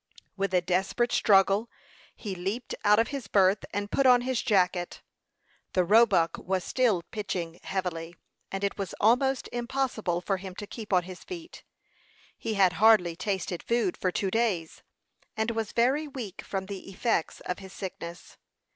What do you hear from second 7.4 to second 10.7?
heavily, and it was almost impossible for him to